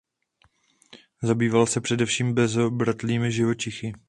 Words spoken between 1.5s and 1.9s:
se